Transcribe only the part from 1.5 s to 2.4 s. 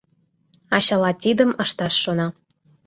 ышташ шона.